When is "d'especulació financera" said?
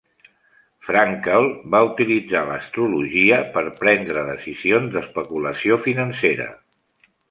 4.99-6.55